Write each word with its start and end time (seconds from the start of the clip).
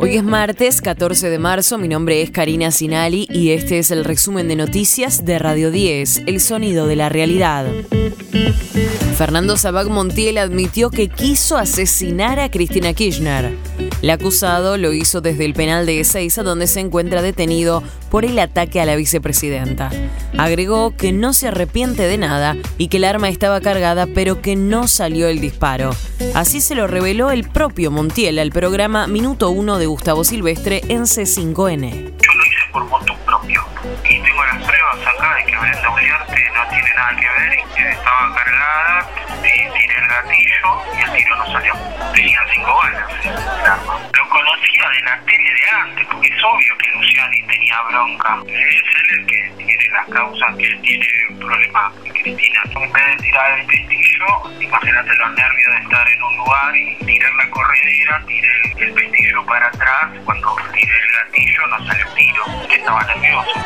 Hoy 0.00 0.16
es 0.16 0.22
martes 0.22 0.80
14 0.80 1.28
de 1.28 1.40
marzo, 1.40 1.76
mi 1.76 1.88
nombre 1.88 2.22
es 2.22 2.30
Karina 2.30 2.70
Sinali 2.70 3.26
y 3.28 3.50
este 3.50 3.80
es 3.80 3.90
el 3.90 4.04
resumen 4.04 4.46
de 4.46 4.54
noticias 4.54 5.24
de 5.24 5.40
Radio 5.40 5.72
10, 5.72 6.22
El 6.26 6.40
Sonido 6.40 6.86
de 6.86 6.94
la 6.94 7.08
Realidad. 7.08 7.66
Fernando 9.16 9.56
Sabag 9.56 9.88
Montiel 9.88 10.38
admitió 10.38 10.90
que 10.90 11.08
quiso 11.08 11.56
asesinar 11.56 12.38
a 12.38 12.48
Cristina 12.52 12.92
Kirchner. 12.92 13.52
El 14.00 14.10
acusado 14.10 14.76
lo 14.76 14.92
hizo 14.92 15.20
desde 15.20 15.44
el 15.44 15.54
penal 15.54 15.86
de 15.86 15.98
Ezeiza, 15.98 16.44
donde 16.44 16.68
se 16.68 16.78
encuentra 16.78 17.20
detenido 17.20 17.82
por 18.10 18.24
el 18.24 18.38
ataque 18.38 18.80
a 18.80 18.86
la 18.86 18.94
vicepresidenta. 18.94 19.90
Agregó 20.38 20.94
que 20.96 21.10
no 21.10 21.32
se 21.32 21.48
arrepiente 21.48 22.02
de 22.02 22.16
nada 22.16 22.56
y 22.78 22.86
que 22.86 22.98
el 22.98 23.04
arma 23.04 23.28
estaba 23.28 23.60
cargada, 23.60 24.06
pero 24.06 24.40
que 24.40 24.54
no 24.54 24.86
salió 24.86 25.26
el 25.26 25.40
disparo. 25.40 25.90
Así 26.34 26.60
se 26.60 26.76
lo 26.76 26.86
reveló 26.86 27.32
el 27.32 27.42
propio 27.48 27.90
Montiel 27.90 28.38
al 28.38 28.52
programa 28.52 29.08
Minuto 29.08 29.50
1 29.50 29.78
de 29.78 29.87
Gustavo 29.88 30.22
Silvestre 30.22 30.80
en 30.88 31.02
C5N. 31.02 32.12
Yo 32.20 32.32
lo 32.32 32.44
hice 32.44 32.72
por 32.72 32.88
voto 32.88 33.14
propio 33.24 33.64
y 34.04 34.20
tengo 34.20 34.44
las 34.44 34.62
pruebas 34.62 35.06
acá 35.06 35.34
de 35.36 35.44
que 35.44 35.56
Brenda 35.56 35.90
Uliarte 35.90 36.50
no 36.54 36.68
tiene 36.68 36.94
nada 36.94 37.16
que 37.16 37.28
ver 37.28 37.58
y 37.58 37.74
que 37.74 37.90
estaba 37.90 38.34
cargada, 38.34 39.10
y 39.38 39.72
tiré 39.72 39.98
el 39.98 40.08
gatillo 40.08 40.82
y 40.96 41.02
el 41.02 41.12
tiro 41.12 41.36
no 41.36 41.52
salió. 41.52 41.74
Tenía 42.14 42.40
cinco 42.54 42.74
balas 42.74 43.24
el 43.24 43.66
arma. 43.66 43.98
Lo 44.12 44.28
conocía 44.28 44.88
de 44.90 45.00
la 45.02 45.20
tele 45.24 45.50
de 45.54 45.70
antes, 45.82 46.06
porque 46.06 46.28
es 46.28 46.44
obvio 46.44 46.78
que 46.78 46.90
Luciani 46.98 47.42
tenía 47.46 47.82
bronca. 47.88 48.42
Es 48.46 48.74
él 48.76 49.18
el 49.18 49.26
que 49.26 49.52
tiene 49.56 49.88
las 49.92 50.06
causas 50.08 50.56
que 50.56 50.76
tiene 50.82 51.06
problemas 51.48 51.92
con 51.94 52.08
Cristina. 52.10 52.60
En 52.76 52.92
vez 52.92 53.04
de 53.06 53.16
tirar 53.22 53.58
el 53.58 53.66
pestillo, 53.66 54.26
imagínate 54.60 55.10
los 55.16 55.30
nervios 55.34 55.70
de 55.74 55.80
estar 55.82 56.08
en 56.08 56.22
un 56.22 56.36
lugar 56.36 56.76
y 56.76 57.04
tirar 57.04 57.32
la 57.34 57.50
corredera, 57.50 58.22
tiré 58.26 58.48
el 58.86 58.92
pestillo 58.92 59.46
para 59.46 59.66
atrás, 59.68 60.10
cuando 60.24 60.56
tiré 60.72 60.92
el 60.92 61.24
gatillo 61.24 61.66
no 61.68 61.86
salió 61.86 62.06
el 62.06 62.14
tiro, 62.14 62.42
estaba 62.70 63.04
nervioso. 63.04 63.64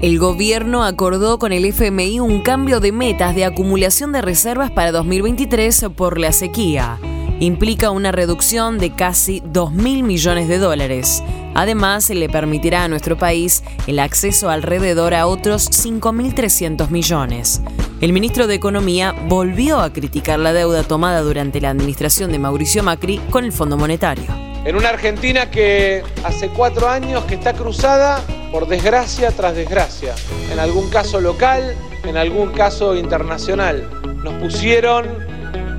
El 0.00 0.18
gobierno 0.18 0.84
acordó 0.84 1.38
con 1.38 1.52
el 1.52 1.64
FMI 1.64 2.20
un 2.20 2.42
cambio 2.42 2.80
de 2.80 2.92
metas 2.92 3.34
de 3.34 3.44
acumulación 3.44 4.12
de 4.12 4.22
reservas 4.22 4.70
para 4.70 4.92
2023 4.92 5.86
por 5.96 6.18
la 6.18 6.32
sequía. 6.32 6.98
Implica 7.40 7.90
una 7.90 8.12
reducción 8.12 8.78
de 8.78 8.92
casi 8.94 9.42
2 9.44 9.72
mil 9.72 10.04
millones 10.04 10.48
de 10.48 10.58
dólares. 10.58 11.22
Además, 11.58 12.04
se 12.04 12.14
le 12.14 12.28
permitirá 12.28 12.84
a 12.84 12.88
nuestro 12.88 13.18
país 13.18 13.64
el 13.88 13.98
acceso 13.98 14.48
alrededor 14.48 15.12
a 15.12 15.26
otros 15.26 15.68
5.300 15.68 16.88
millones. 16.90 17.60
El 18.00 18.12
ministro 18.12 18.46
de 18.46 18.54
Economía 18.54 19.12
volvió 19.26 19.80
a 19.80 19.92
criticar 19.92 20.38
la 20.38 20.52
deuda 20.52 20.84
tomada 20.84 21.20
durante 21.20 21.60
la 21.60 21.70
administración 21.70 22.30
de 22.30 22.38
Mauricio 22.38 22.84
Macri 22.84 23.18
con 23.30 23.44
el 23.44 23.50
Fondo 23.50 23.76
Monetario. 23.76 24.26
En 24.64 24.76
una 24.76 24.90
Argentina 24.90 25.50
que 25.50 26.04
hace 26.22 26.48
cuatro 26.50 26.88
años 26.88 27.24
que 27.24 27.34
está 27.34 27.54
cruzada 27.54 28.22
por 28.52 28.68
desgracia 28.68 29.32
tras 29.32 29.56
desgracia, 29.56 30.14
en 30.52 30.60
algún 30.60 30.88
caso 30.90 31.20
local, 31.20 31.74
en 32.04 32.16
algún 32.16 32.52
caso 32.52 32.94
internacional. 32.94 33.90
Nos 34.22 34.34
pusieron 34.34 35.06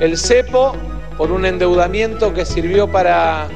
el 0.00 0.18
cepo 0.18 0.72
por 1.16 1.30
un 1.30 1.46
endeudamiento 1.46 2.34
que 2.34 2.44
sirvió 2.44 2.90
para 2.90 3.46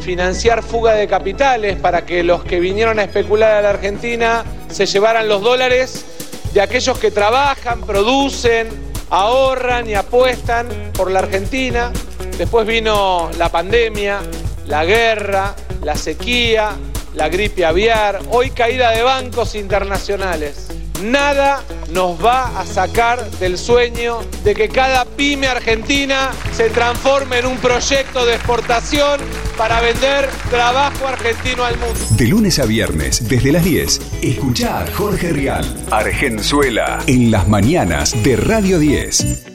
financiar 0.00 0.62
fuga 0.62 0.94
de 0.94 1.06
capitales, 1.06 1.76
para 1.76 2.04
que 2.04 2.22
los 2.22 2.44
que 2.44 2.60
vinieron 2.60 2.98
a 2.98 3.04
especular 3.04 3.52
a 3.52 3.62
la 3.62 3.70
Argentina 3.70 4.44
se 4.68 4.86
llevaran 4.86 5.28
los 5.28 5.42
dólares 5.42 6.04
de 6.52 6.60
aquellos 6.60 6.98
que 6.98 7.10
trabajan, 7.10 7.80
producen, 7.80 8.68
ahorran 9.10 9.88
y 9.88 9.94
apuestan 9.94 10.68
por 10.92 11.10
la 11.10 11.20
Argentina. 11.20 11.92
Después 12.38 12.66
vino 12.66 13.30
la 13.38 13.48
pandemia, 13.48 14.20
la 14.66 14.84
guerra, 14.84 15.54
la 15.82 15.96
sequía, 15.96 16.70
la 17.14 17.28
gripe 17.28 17.64
aviar, 17.64 18.20
hoy 18.30 18.50
caída 18.50 18.90
de 18.90 19.02
bancos 19.02 19.54
internacionales. 19.54 20.68
Nada 21.02 21.62
nos 21.90 22.24
va 22.24 22.58
a 22.58 22.64
sacar 22.64 23.22
del 23.32 23.58
sueño 23.58 24.20
de 24.42 24.54
que 24.54 24.68
cada 24.68 25.04
pyme 25.04 25.46
argentina 25.46 26.30
se 26.52 26.70
transforme 26.70 27.38
en 27.38 27.46
un 27.46 27.58
proyecto 27.58 28.24
de 28.24 28.34
exportación 28.34 29.20
para 29.56 29.80
vender 29.80 30.28
trabajo 30.50 31.06
argentino 31.06 31.64
al 31.64 31.78
mundo. 31.78 31.98
De 32.10 32.26
lunes 32.26 32.58
a 32.58 32.66
viernes, 32.66 33.28
desde 33.28 33.52
las 33.52 33.64
10, 33.64 34.00
escucha 34.22 34.80
a 34.80 34.86
Jorge 34.92 35.32
Rial, 35.32 35.64
Argenzuela, 35.90 37.00
en 37.06 37.30
las 37.30 37.48
mañanas 37.48 38.22
de 38.22 38.36
Radio 38.36 38.78
10. 38.78 39.46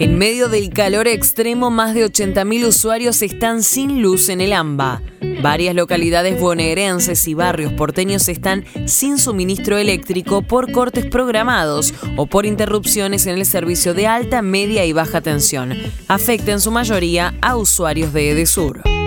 En 0.00 0.16
medio 0.16 0.48
del 0.48 0.70
calor 0.70 1.08
extremo, 1.08 1.70
más 1.70 1.92
de 1.94 2.06
80.000 2.06 2.66
usuarios 2.66 3.20
están 3.22 3.62
sin 3.62 4.00
luz 4.00 4.28
en 4.28 4.40
el 4.40 4.52
AMBA. 4.52 5.02
Varias 5.42 5.74
localidades 5.74 6.40
bonaerenses 6.40 7.26
y 7.28 7.34
barrios 7.34 7.72
porteños 7.72 8.28
están 8.28 8.64
sin 8.86 9.18
suministro 9.18 9.76
eléctrico 9.76 10.42
por 10.42 10.72
cortes 10.72 11.06
programados 11.06 11.94
o 12.16 12.26
por 12.26 12.46
interrupciones 12.46 13.26
en 13.26 13.38
el 13.38 13.46
servicio 13.46 13.94
de 13.94 14.06
alta, 14.06 14.42
media 14.42 14.84
y 14.84 14.92
baja 14.92 15.20
tensión. 15.20 15.74
Afecta 16.08 16.52
en 16.52 16.60
su 16.60 16.70
mayoría 16.70 17.34
a 17.40 17.56
usuarios 17.56 18.12
de 18.12 18.30
Edesur. 18.30 18.97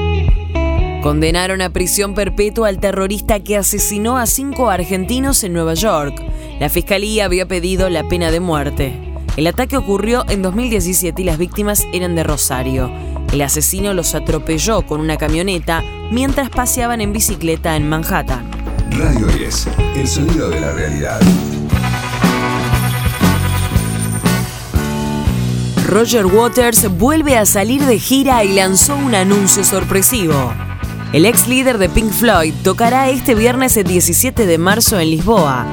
Condenaron 1.02 1.64
a 1.64 1.72
prisión 1.72 2.14
perpetua 2.14 2.70
al 2.70 2.80
terrorista 2.80 3.40
que 3.40 3.58
asesinó 3.58 4.18
a 4.18 4.28
cinco 4.28 4.70
argentinos 4.70 5.44
en 5.44 5.54
Nueva 5.54 5.74
York. 5.74 6.22
La 6.60 6.70
fiscalía 6.70 7.26
había 7.26 7.48
pedido 7.48 7.90
la 7.90 8.08
pena 8.08 8.30
de 8.30 8.40
muerte. 8.40 8.94
El 9.36 9.48
ataque 9.48 9.78
ocurrió 9.78 10.26
en 10.30 10.44
2017 10.44 11.24
y 11.24 11.26
las 11.26 11.40
víctimas 11.40 11.88
eran 11.92 12.14
de 12.14 12.24
Rosario. 12.24 12.92
El 13.34 13.42
asesino 13.42 13.96
los 13.96 14.14
atropelló 14.14 14.86
con 14.86 15.00
una 15.00 15.18
camioneta 15.18 15.84
mientras 16.12 16.50
paseaban 16.52 17.02
en 17.02 17.14
bicicleta 17.14 17.76
en 17.76 17.90
Manhattan. 17.90 18.52
Radio 18.92 19.26
10, 19.26 19.68
el 19.96 20.08
sonido 20.08 20.50
de 20.50 20.62
la 20.62 20.72
realidad. 20.72 21.20
Roger 25.88 26.28
Waters 26.28 26.96
vuelve 26.98 27.38
a 27.38 27.46
salir 27.46 27.84
de 27.86 27.98
gira 27.98 28.44
y 28.44 28.54
lanzó 28.54 28.96
un 28.96 29.16
anuncio 29.16 29.64
sorpresivo. 29.64 30.54
El 31.14 31.26
ex 31.26 31.48
líder 31.48 31.78
de 31.78 31.90
Pink 31.90 32.12
Floyd 32.12 32.54
tocará 32.64 33.10
este 33.10 33.36
viernes 33.36 33.76
el 33.78 33.86
17 33.86 34.46
de 34.46 34.58
marzo 34.58 35.00
en 35.00 35.10
Lisboa 35.10 35.66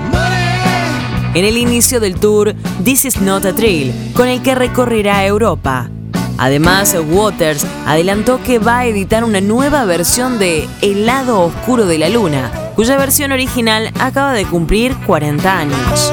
en 1.34 1.44
el 1.44 1.56
inicio 1.56 2.00
del 2.00 2.18
tour 2.18 2.54
This 2.82 3.04
Is 3.04 3.20
Not 3.20 3.44
a 3.44 3.54
Thrill, 3.54 3.92
con 4.14 4.28
el 4.28 4.42
que 4.42 4.56
recorrerá 4.56 5.24
Europa. 5.24 5.88
Además, 6.36 6.96
Waters 7.10 7.64
adelantó 7.86 8.42
que 8.42 8.58
va 8.58 8.78
a 8.78 8.86
editar 8.86 9.22
una 9.22 9.40
nueva 9.40 9.84
versión 9.84 10.38
de 10.38 10.68
El 10.80 11.06
lado 11.06 11.40
oscuro 11.40 11.86
de 11.86 11.98
la 11.98 12.08
luna, 12.08 12.50
cuya 12.74 12.96
versión 12.96 13.32
original 13.32 13.92
acaba 14.00 14.32
de 14.32 14.46
cumplir 14.46 14.96
40 15.06 15.58
años. 15.58 16.12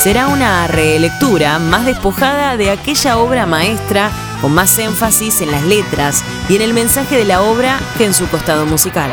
Será 0.00 0.28
una 0.28 0.66
relectura 0.68 1.58
más 1.58 1.84
despojada 1.84 2.56
de 2.56 2.70
aquella 2.70 3.18
obra 3.18 3.46
maestra 3.46 4.12
con 4.40 4.52
más 4.52 4.78
énfasis 4.78 5.40
en 5.40 5.50
las 5.50 5.62
letras 5.64 6.24
y 6.48 6.56
en 6.56 6.62
el 6.62 6.74
mensaje 6.74 7.16
de 7.16 7.24
la 7.24 7.42
obra 7.42 7.80
que 7.96 8.04
en 8.04 8.14
su 8.14 8.28
costado 8.28 8.66
musical. 8.66 9.10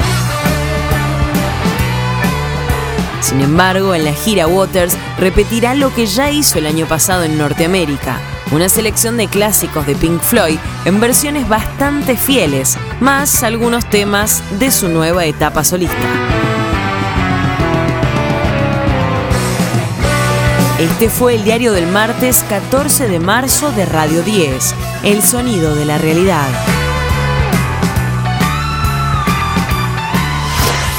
Sin 3.22 3.42
embargo, 3.42 3.96
en 3.96 4.06
la 4.06 4.14
gira 4.14 4.46
Waters 4.46 4.96
repetirá 5.18 5.74
lo 5.74 5.94
que 5.94 6.06
ya 6.06 6.30
hizo 6.30 6.60
el 6.60 6.68
año 6.68 6.86
pasado 6.86 7.24
en 7.24 7.40
Norteamérica, 7.40 8.20
una 8.52 8.70
selección 8.70 9.18
de 9.18 9.28
clásicos 9.28 9.88
de 9.88 9.96
Pink 9.96 10.22
Floyd 10.22 10.60
en 10.86 11.00
versiones 11.00 11.50
bastante 11.50 12.18
fieles, 12.18 12.78
más 13.00 13.42
algunos 13.42 13.90
temas 13.90 14.44
de 14.60 14.70
su 14.70 14.90
nueva 14.90 15.26
etapa 15.26 15.64
solista. 15.64 15.96
Este 20.80 21.10
fue 21.10 21.36
el 21.36 21.46
diario 21.46 21.72
del 21.72 21.88
martes 21.88 22.44
14 22.50 23.08
de 23.08 23.20
marzo 23.20 23.72
de 23.72 23.86
Radio 23.86 24.22
10, 24.22 24.76
El 25.06 25.22
Sonido 25.22 25.76
de 25.76 25.86
la 25.86 26.00
Realidad. 26.00 26.48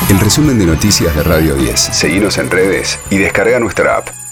El 0.08 0.20
resumen 0.20 0.60
de 0.60 0.66
noticias 0.66 1.12
de 1.16 1.24
Radio 1.24 1.56
10. 1.56 1.80
Seguimos 1.80 2.38
en 2.38 2.48
redes 2.48 3.00
y 3.10 3.18
descarga 3.18 3.58
nuestra 3.58 3.96
app. 3.96 4.25